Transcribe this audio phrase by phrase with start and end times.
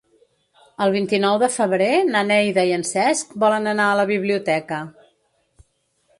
[0.85, 4.83] El vint-i-nou de febrer na Neida i en Cesc volen anar a la biblioteca.